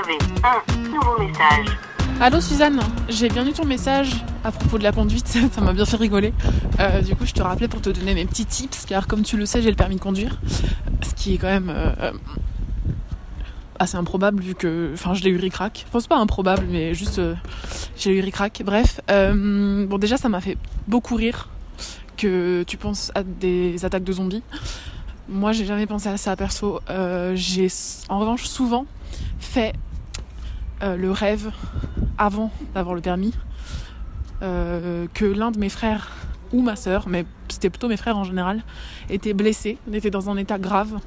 avez 0.00 0.18
un 0.44 0.88
nouveau 0.88 1.18
message. 1.18 1.66
Allô 2.20 2.40
Suzanne, 2.40 2.80
j'ai 3.08 3.28
bien 3.28 3.46
eu 3.46 3.52
ton 3.52 3.64
message 3.64 4.24
à 4.44 4.52
propos 4.52 4.78
de 4.78 4.82
la 4.82 4.92
conduite, 4.92 5.26
ça 5.52 5.60
m'a 5.60 5.72
bien 5.72 5.84
fait 5.84 5.96
rigoler. 5.96 6.32
Euh, 6.78 7.02
du 7.02 7.14
coup, 7.14 7.26
je 7.26 7.32
te 7.32 7.42
rappelais 7.42 7.68
pour 7.68 7.80
te 7.80 7.90
donner 7.90 8.14
mes 8.14 8.24
petits 8.24 8.46
tips, 8.46 8.86
car 8.86 9.06
comme 9.06 9.22
tu 9.22 9.36
le 9.36 9.46
sais, 9.46 9.62
j'ai 9.62 9.70
le 9.70 9.76
permis 9.76 9.96
de 9.96 10.00
conduire, 10.00 10.38
ce 11.02 11.14
qui 11.14 11.34
est 11.34 11.38
quand 11.38 11.48
même 11.48 11.70
euh, 11.74 12.12
assez 13.78 13.96
improbable 13.96 14.42
vu 14.42 14.54
que, 14.54 14.90
enfin, 14.94 15.14
je 15.14 15.22
l'ai 15.22 15.30
eu 15.30 15.36
ric-rac. 15.36 15.84
Enfin, 15.88 16.00
c'est 16.00 16.08
pas 16.08 16.18
improbable, 16.18 16.66
mais 16.70 16.94
juste, 16.94 17.18
euh, 17.18 17.34
j'ai 17.96 18.16
eu 18.16 18.20
ric-rac. 18.20 18.62
Bref, 18.64 19.00
euh, 19.10 19.86
bon 19.86 19.98
déjà, 19.98 20.16
ça 20.16 20.28
m'a 20.28 20.40
fait 20.40 20.56
beaucoup 20.88 21.16
rire 21.16 21.48
que 22.16 22.62
tu 22.66 22.76
penses 22.76 23.12
à 23.14 23.22
des 23.22 23.84
attaques 23.84 24.04
de 24.04 24.12
zombies. 24.12 24.42
Moi, 25.28 25.52
j'ai 25.52 25.64
jamais 25.64 25.86
pensé 25.86 26.08
à 26.08 26.16
ça 26.16 26.36
perso. 26.36 26.80
Euh, 26.90 27.32
j'ai 27.34 27.68
en 28.08 28.18
revanche 28.18 28.44
souvent 28.44 28.84
fait 29.38 29.74
euh, 30.82 30.96
le 30.96 31.10
rêve 31.10 31.50
avant 32.16 32.50
d'avoir 32.74 32.94
le 32.94 33.02
permis 33.02 33.34
euh, 34.42 35.06
que 35.12 35.26
l'un 35.26 35.50
de 35.50 35.58
mes 35.58 35.68
frères 35.68 36.10
ou 36.52 36.62
ma 36.62 36.74
sœur, 36.74 37.06
mais 37.06 37.26
c'était 37.48 37.68
plutôt 37.68 37.88
mes 37.88 37.98
frères 37.98 38.16
en 38.16 38.24
général, 38.24 38.62
était 39.10 39.34
blessé. 39.34 39.76
On 39.88 39.92
était 39.92 40.10
dans 40.10 40.30
un 40.30 40.36
état 40.38 40.58
grave, 40.58 40.98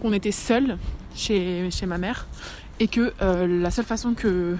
qu'on 0.00 0.12
était 0.12 0.30
seul 0.30 0.78
chez, 1.14 1.68
ma 1.86 1.98
mère 1.98 2.26
et 2.78 2.86
que 2.86 3.12
euh, 3.20 3.46
la 3.46 3.70
seule 3.72 3.84
façon 3.84 4.14
que 4.14 4.56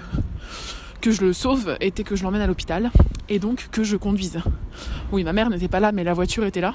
je 1.05 1.21
le 1.21 1.31
sauve 1.31 1.77
était 1.79 2.03
que 2.03 2.17
je 2.17 2.23
l'emmène 2.23 2.41
à 2.41 2.47
l'hôpital 2.47 2.91
et 3.29 3.39
donc 3.39 3.69
que 3.71 3.85
je 3.85 3.95
conduise. 3.95 4.39
Oui, 5.13 5.23
ma 5.23 5.31
mère 5.31 5.49
n'était 5.49 5.69
pas 5.69 5.79
là, 5.79 5.93
mais 5.93 6.03
la 6.03 6.13
voiture 6.13 6.43
était 6.43 6.59
là. 6.59 6.73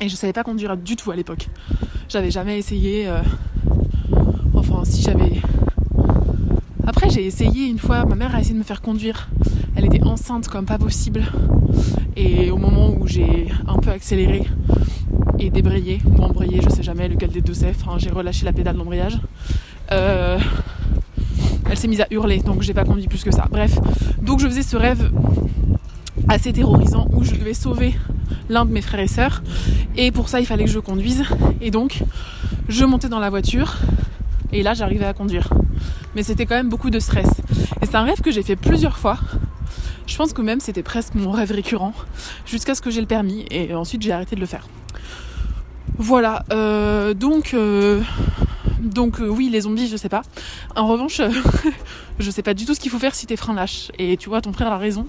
Et 0.00 0.08
je 0.08 0.14
savais 0.14 0.32
pas 0.32 0.44
conduire 0.44 0.76
du 0.76 0.94
tout 0.94 1.10
à 1.10 1.16
l'époque. 1.16 1.48
J'avais 2.08 2.30
jamais 2.30 2.58
essayé. 2.58 3.12
Enfin, 4.54 4.84
si 4.84 5.02
j'avais. 5.02 5.40
Après, 6.86 7.08
j'ai 7.08 7.24
essayé 7.24 7.66
une 7.66 7.78
fois. 7.78 8.04
Ma 8.04 8.14
mère 8.14 8.34
a 8.34 8.40
essayé 8.40 8.54
de 8.54 8.58
me 8.58 8.64
faire 8.64 8.82
conduire. 8.82 9.28
Elle 9.76 9.86
était 9.86 10.02
enceinte 10.02 10.48
comme 10.48 10.66
pas 10.66 10.78
possible. 10.78 11.22
Et 12.16 12.50
au 12.50 12.56
moment 12.56 12.90
où 12.90 13.06
j'ai 13.06 13.48
un 13.66 13.78
peu 13.78 13.90
accéléré 13.90 14.44
et 15.38 15.50
débrayé 15.50 16.00
ou 16.06 16.22
embrayé, 16.22 16.60
je 16.62 16.68
sais 16.68 16.82
jamais 16.82 17.08
lequel 17.08 17.30
des 17.30 17.40
deux 17.40 17.54
c'est. 17.54 17.74
J'ai 17.98 18.10
relâché 18.10 18.44
la 18.44 18.52
pédale 18.52 18.76
d'embrayage. 18.76 19.18
Euh, 19.92 20.38
elle 21.70 21.78
s'est 21.78 21.88
mise 21.88 22.02
à 22.02 22.06
hurler, 22.10 22.38
donc 22.38 22.62
j'ai 22.62 22.74
pas 22.74 22.84
conduit 22.84 23.08
plus 23.08 23.24
que 23.24 23.30
ça. 23.30 23.48
Bref, 23.50 23.78
donc 24.20 24.40
je 24.40 24.46
faisais 24.46 24.62
ce 24.62 24.76
rêve 24.76 25.10
assez 26.28 26.52
terrorisant 26.52 27.08
où 27.12 27.24
je 27.24 27.32
devais 27.32 27.54
sauver 27.54 27.94
l'un 28.48 28.64
de 28.64 28.70
mes 28.70 28.82
frères 28.82 29.00
et 29.00 29.08
sœurs. 29.08 29.42
Et 29.96 30.12
pour 30.12 30.28
ça, 30.28 30.40
il 30.40 30.46
fallait 30.46 30.64
que 30.64 30.70
je 30.70 30.78
conduise. 30.78 31.24
Et 31.60 31.70
donc, 31.70 32.02
je 32.68 32.84
montais 32.84 33.08
dans 33.08 33.18
la 33.20 33.30
voiture. 33.30 33.76
Et 34.52 34.62
là, 34.62 34.74
j'arrivais 34.74 35.06
à 35.06 35.14
conduire. 35.14 35.48
Mais 36.14 36.22
c'était 36.22 36.46
quand 36.46 36.56
même 36.56 36.68
beaucoup 36.68 36.90
de 36.90 36.98
stress. 36.98 37.28
Et 37.82 37.86
c'est 37.86 37.96
un 37.96 38.04
rêve 38.04 38.20
que 38.20 38.30
j'ai 38.30 38.42
fait 38.42 38.56
plusieurs 38.56 38.98
fois. 38.98 39.18
Je 40.06 40.16
pense 40.16 40.32
que 40.32 40.42
même 40.42 40.60
c'était 40.60 40.82
presque 40.82 41.14
mon 41.14 41.30
rêve 41.30 41.50
récurrent. 41.50 41.94
Jusqu'à 42.46 42.74
ce 42.74 42.82
que 42.82 42.90
j'ai 42.90 43.00
le 43.00 43.06
permis. 43.06 43.46
Et 43.50 43.74
ensuite, 43.74 44.02
j'ai 44.02 44.12
arrêté 44.12 44.36
de 44.36 44.40
le 44.40 44.46
faire. 44.46 44.66
Voilà. 45.96 46.44
euh, 46.52 47.14
donc, 47.14 47.54
euh, 47.54 48.02
donc 48.80 49.20
euh, 49.20 49.28
oui, 49.28 49.48
les 49.48 49.62
zombies, 49.62 49.88
je 49.88 49.96
sais 49.96 50.08
pas. 50.08 50.22
En 50.76 50.86
revanche, 50.86 51.20
je 52.18 52.30
sais 52.30 52.42
pas 52.42 52.54
du 52.54 52.66
tout 52.66 52.74
ce 52.74 52.80
qu'il 52.80 52.90
faut 52.90 52.98
faire 52.98 53.14
si 53.14 53.26
tes 53.26 53.36
freins 53.36 53.54
lâchent. 53.54 53.90
Et 53.98 54.16
tu 54.16 54.28
vois, 54.28 54.40
ton 54.40 54.52
frère 54.52 54.72
a 54.72 54.78
raison. 54.78 55.06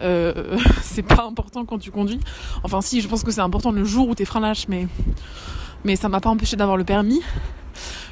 C'est 0.82 1.02
pas 1.02 1.24
important 1.24 1.64
quand 1.64 1.78
tu 1.78 1.90
conduis. 1.90 2.20
Enfin, 2.62 2.80
si, 2.80 3.00
je 3.00 3.08
pense 3.08 3.22
que 3.22 3.30
c'est 3.30 3.40
important 3.40 3.72
le 3.72 3.84
jour 3.84 4.08
où 4.08 4.14
tes 4.14 4.24
freins 4.24 4.40
lâchent, 4.40 4.66
mais, 4.68 4.86
mais 5.84 5.96
ça 5.96 6.08
m'a 6.08 6.20
pas 6.20 6.30
empêché 6.30 6.56
d'avoir 6.56 6.76
le 6.76 6.84
permis. 6.84 7.20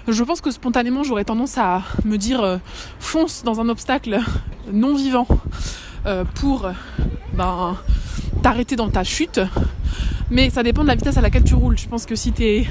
Je 0.09 0.23
pense 0.23 0.41
que 0.41 0.51
spontanément, 0.51 1.03
j'aurais 1.03 1.25
tendance 1.25 1.59
à 1.59 1.83
me 2.05 2.17
dire 2.17 2.41
euh, 2.41 2.59
fonce 3.01 3.43
dans 3.43 3.61
un 3.61 3.69
obstacle 3.69 4.21
non 4.73 4.95
vivant 4.95 5.27
euh, 6.07 6.25
pour 6.35 6.71
ben, 7.35 7.77
t'arrêter 8.42 8.77
dans 8.77 8.89
ta 8.89 9.05
chute. 9.05 9.41
Mais 10.30 10.51
ça 10.51 10.63
dépend 10.63 10.83
de 10.83 10.89
la 10.89 10.95
vitesse 10.95 11.17
à 11.17 11.20
laquelle 11.20 11.45
tu 11.45 11.55
roules. 11.55 11.79
Je 11.79 11.89
pense 11.89 12.07
que 12.07 12.14
si 12.14 12.33
t'es 12.33 12.67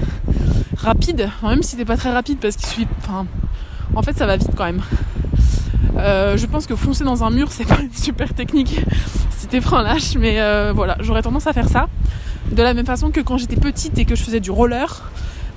rapide, 0.78 1.30
même 1.44 1.64
si 1.64 1.78
t'es 1.78 1.86
pas 1.86 1.98
très 1.98 2.12
rapide, 2.12 2.40
parce 2.40 2.56
qu'il 2.56 2.68
suffit. 2.68 2.88
Enfin, 3.00 3.26
en 3.96 4.02
fait, 4.02 4.18
ça 4.18 4.26
va 4.26 4.38
vite 4.38 4.52
quand 4.56 4.66
même. 4.66 4.82
Euh, 5.98 6.38
je 6.38 6.46
pense 6.46 6.68
que 6.68 6.76
foncer 6.76 7.04
dans 7.04 7.24
un 7.24 7.30
mur, 7.30 7.52
c'est 7.52 7.66
pas 7.66 7.80
une 7.82 7.94
super 7.94 8.34
technique 8.34 8.82
si 9.32 9.48
tes 9.48 9.62
freins 9.62 9.84
lâchent, 9.84 10.16
mais 10.18 10.42
euh, 10.42 10.74
voilà, 10.76 10.98
j'aurais 11.00 11.22
tendance 11.22 11.48
à 11.48 11.54
faire 11.54 11.70
ça. 11.70 11.88
De 12.52 12.62
la 12.62 12.74
même 12.74 12.86
façon 12.86 13.12
que 13.12 13.22
quand 13.22 13.38
j'étais 13.38 13.56
petite 13.56 13.98
et 13.98 14.06
que 14.06 14.16
je 14.16 14.24
faisais 14.24 14.40
du 14.40 14.52
roller, 14.52 15.04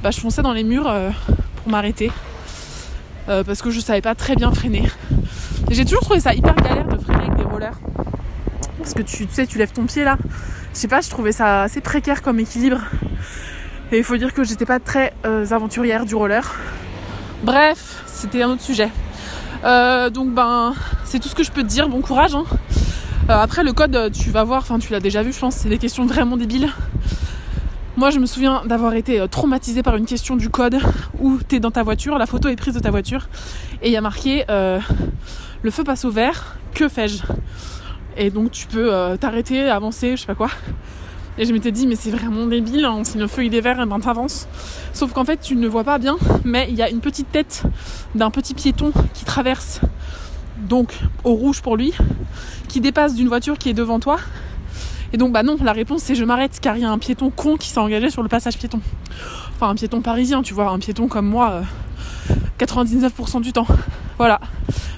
bah, 0.02 0.10
je 0.10 0.20
fonçais 0.20 0.42
dans 0.42 0.52
les 0.52 0.64
murs 0.64 0.86
euh, 0.86 1.10
m'arrêter. 1.68 2.10
Euh, 3.28 3.44
parce 3.44 3.60
que 3.60 3.70
je 3.70 3.80
savais 3.80 4.00
pas 4.00 4.14
très 4.14 4.36
bien 4.36 4.50
freiner. 4.52 4.84
J'ai 5.70 5.84
toujours 5.84 6.00
trouvé 6.00 6.20
ça 6.20 6.32
hyper 6.34 6.54
galère 6.54 6.86
de 6.86 6.98
freiner 6.98 7.24
avec 7.24 7.36
des 7.36 7.42
rollers. 7.44 7.78
Parce 8.78 8.94
que 8.94 9.02
tu, 9.02 9.26
sais, 9.30 9.46
tu 9.46 9.58
lèves 9.58 9.72
ton 9.72 9.84
pied 9.84 10.04
là. 10.04 10.16
Je 10.72 10.78
sais 10.78 10.88
pas, 10.88 11.00
je 11.00 11.10
trouvais 11.10 11.32
ça 11.32 11.62
assez 11.62 11.80
précaire 11.80 12.22
comme 12.22 12.40
équilibre. 12.40 12.80
Et 13.92 13.98
il 13.98 14.04
faut 14.04 14.16
dire 14.16 14.32
que 14.32 14.44
j'étais 14.44 14.64
pas 14.64 14.80
très 14.80 15.12
euh, 15.26 15.46
aventurière 15.50 16.06
du 16.06 16.14
roller. 16.14 16.54
Bref, 17.42 18.02
c'était 18.06 18.42
un 18.42 18.50
autre 18.50 18.62
sujet. 18.62 18.88
Euh, 19.64 20.08
donc 20.10 20.32
ben, 20.32 20.72
c'est 21.04 21.18
tout 21.18 21.28
ce 21.28 21.34
que 21.34 21.42
je 21.42 21.50
peux 21.50 21.62
te 21.62 21.68
dire. 21.68 21.88
Bon 21.88 22.00
courage. 22.00 22.34
hein. 22.34 22.44
Après 23.28 23.62
le 23.62 23.74
code, 23.74 24.10
tu 24.12 24.30
vas 24.30 24.44
voir. 24.44 24.62
Enfin, 24.62 24.78
tu 24.78 24.92
l'as 24.92 25.00
déjà 25.00 25.22
vu, 25.22 25.32
je 25.34 25.38
pense. 25.38 25.56
C'est 25.56 25.68
des 25.68 25.78
questions 25.78 26.06
vraiment 26.06 26.36
débiles. 26.38 26.70
Moi, 27.98 28.10
je 28.10 28.20
me 28.20 28.26
souviens 28.26 28.62
d'avoir 28.64 28.94
été 28.94 29.19
euh, 29.19 29.26
traumatisée 29.26 29.82
par 29.82 29.97
une 29.97 30.06
question 30.06 30.36
du 30.36 30.50
code 30.50 30.78
où 31.20 31.38
t'es 31.38 31.59
dans 31.59 31.72
ta 31.72 31.82
voiture, 31.82 32.16
la 32.16 32.26
photo 32.26 32.48
est 32.48 32.54
prise 32.54 32.75
de 32.75 32.78
ta 32.78 32.92
voiture 32.92 33.28
et 33.82 33.88
il 33.88 33.92
y 33.92 33.97
a 33.97 34.00
marqué 34.00 34.44
euh, 34.50 34.78
le 35.62 35.70
feu 35.72 35.82
passe 35.82 36.04
au 36.04 36.10
vert. 36.12 36.56
Que 36.75 36.88
fais-je? 36.88 37.25
Et 38.16 38.31
donc 38.31 38.53
tu 38.53 38.69
peux 38.69 38.94
euh, 38.94 39.16
t'arrêter, 39.16 39.69
avancer, 39.69 40.12
je 40.12 40.20
sais 40.20 40.26
pas 40.28 40.37
quoi. 40.37 40.48
Et 41.38 41.44
je 41.44 41.53
m'étais 41.53 41.72
dit, 41.72 41.88
mais 41.88 41.97
c'est 41.97 42.12
vraiment 42.12 42.47
débile, 42.47 42.84
hein, 42.84 43.03
si 43.03 43.19
le 43.19 43.26
feu 43.26 43.47
il 43.47 43.54
est 43.56 43.60
vert, 43.60 43.81
eh 43.82 43.87
ben 43.87 43.98
t'avances. 43.98 44.47
Sauf 44.92 45.12
qu'en 45.12 45.25
fait, 45.25 45.41
tu 45.41 45.56
ne 45.56 45.66
vois 45.66 45.82
pas 45.82 45.98
bien, 45.98 46.19
mais 46.44 46.69
il 46.70 46.76
y 46.76 46.82
a 46.82 46.91
une 46.91 47.00
petite 47.00 47.32
tête 47.32 47.64
d'un 48.14 48.31
petit 48.31 48.54
piéton 48.54 48.92
qui 49.12 49.25
traverse, 49.25 49.81
donc 50.56 50.97
au 51.25 51.32
rouge 51.32 51.62
pour 51.62 51.76
lui, 51.76 51.94
qui 52.69 52.81
dépasse 52.81 53.16
d'une 53.16 53.26
voiture 53.26 53.58
qui 53.58 53.70
est 53.70 53.75
devant 53.75 53.98
toi. 53.98 54.19
Et 55.12 55.16
donc, 55.16 55.32
bah 55.32 55.42
non, 55.42 55.56
la 55.62 55.72
réponse 55.72 56.02
c'est 56.02 56.14
je 56.14 56.24
m'arrête 56.24 56.58
car 56.60 56.76
il 56.76 56.82
y 56.82 56.84
a 56.84 56.91
un 56.91 56.98
piéton 56.98 57.30
con 57.30 57.56
qui 57.56 57.69
s'est 57.69 57.78
engagé 57.78 58.10
sur 58.10 58.22
le 58.22 58.28
passage 58.28 58.58
piéton. 58.58 58.80
Enfin, 59.54 59.70
un 59.70 59.74
piéton 59.74 60.00
parisien, 60.02 60.42
tu 60.42 60.54
vois, 60.54 60.70
un 60.70 60.78
piéton 60.78 61.08
comme 61.08 61.26
moi, 61.26 61.62
euh, 62.30 62.34
99% 62.58 63.41
du 63.41 63.52
temps. 63.52 63.66
Voilà. 64.19 64.41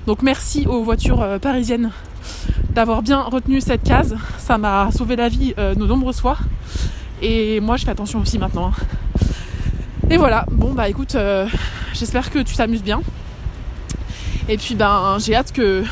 Donc, 0.06 0.22
merci 0.22 0.66
aux 0.66 0.82
voitures 0.82 1.20
euh, 1.22 1.38
parisiennes 1.38 1.90
d'avoir 2.70 3.02
bien 3.02 3.20
retenu 3.22 3.60
cette 3.60 3.82
case. 3.82 4.16
Ça 4.38 4.58
m'a 4.58 4.90
sauvé 4.92 5.16
la 5.16 5.28
vie 5.28 5.54
euh, 5.58 5.74
de 5.74 5.84
nombreuses 5.86 6.20
fois. 6.20 6.38
Et 7.22 7.60
moi, 7.60 7.76
je 7.76 7.84
fais 7.84 7.90
attention 7.90 8.20
aussi 8.20 8.38
maintenant. 8.38 8.68
hein. 8.68 9.28
Et 10.10 10.16
voilà. 10.16 10.44
Bon, 10.50 10.72
bah 10.72 10.88
écoute, 10.88 11.14
euh, 11.14 11.46
j'espère 11.92 12.30
que 12.30 12.38
tu 12.40 12.56
t'amuses 12.56 12.82
bien. 12.82 13.02
Et 14.48 14.56
puis, 14.56 14.74
ben, 14.74 15.18
j'ai 15.18 15.36
hâte 15.36 15.52
que, 15.52 15.84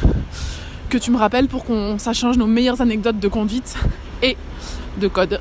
que 0.88 0.98
tu 0.98 1.10
me 1.10 1.18
rappelles 1.18 1.46
pour 1.48 1.64
qu'on 1.64 1.98
s'échange 1.98 2.36
nos 2.36 2.46
meilleures 2.46 2.80
anecdotes 2.80 3.20
de 3.20 3.28
conduite 3.28 3.76
de 4.98 5.08
code. 5.08 5.40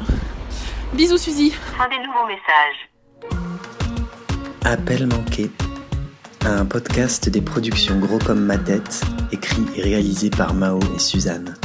Bisous, 0.93 1.17
Suzy. 1.17 1.51
Fin 1.51 1.89
des 1.89 1.97
nouveaux 1.97 2.27
messages. 2.27 2.89
Appel 4.63 5.07
manqué. 5.07 5.51
Un 6.45 6.65
podcast 6.65 7.29
des 7.29 7.41
productions 7.41 7.99
Gros 7.99 8.19
comme 8.19 8.41
ma 8.41 8.57
tête, 8.57 9.01
écrit 9.31 9.65
et 9.75 9.81
réalisé 9.81 10.29
par 10.29 10.53
Mao 10.53 10.79
et 10.95 10.99
Suzanne. 10.99 11.55